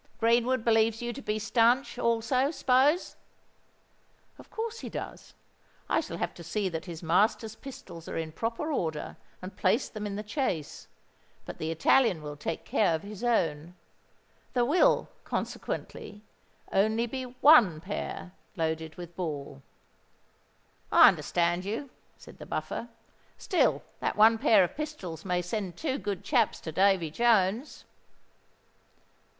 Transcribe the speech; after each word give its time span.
"Greenwood 0.19 0.65
believes 0.65 1.03
you 1.03 1.13
to 1.13 1.21
be 1.21 1.37
stanch 1.37 1.99
also, 1.99 2.49
s'pose?" 2.49 3.17
"Of 4.39 4.49
course 4.49 4.79
he 4.79 4.89
does. 4.89 5.35
I 5.87 5.99
shall 6.01 6.17
have 6.17 6.33
to 6.33 6.43
see 6.43 6.69
that 6.69 6.85
his 6.85 7.03
master's 7.03 7.53
pistols 7.55 8.07
are 8.09 8.17
in 8.17 8.31
proper 8.31 8.71
order, 8.73 9.15
and 9.43 9.55
place 9.55 9.87
them 9.89 10.07
in 10.07 10.15
the 10.15 10.27
chaise; 10.27 10.87
but 11.45 11.59
the 11.59 11.69
Italian 11.69 12.23
will 12.23 12.35
take 12.35 12.65
care 12.65 12.95
of 12.95 13.03
his 13.03 13.23
own. 13.23 13.75
There 14.53 14.65
will, 14.65 15.07
consequently, 15.23 16.23
only 16.71 17.05
be 17.05 17.25
one 17.25 17.79
pair 17.79 18.31
loaded 18.55 18.95
with 18.95 19.15
ball." 19.15 19.61
"I 20.91 21.09
understand 21.09 21.63
you," 21.63 21.91
said 22.17 22.39
the 22.39 22.47
Buffer. 22.47 22.89
"Still 23.37 23.83
that 23.99 24.15
one 24.17 24.39
pair 24.39 24.63
of 24.63 24.75
pistols 24.75 25.23
may 25.25 25.43
send 25.43 25.77
two 25.77 25.99
good 25.99 26.23
chaps 26.23 26.59
to 26.61 26.71
Davy 26.71 27.11
Jones." 27.11 27.85